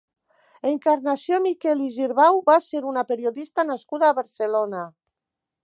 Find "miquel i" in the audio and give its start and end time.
1.43-1.89